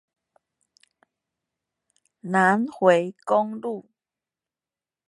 [2.21, 3.87] 南迴公路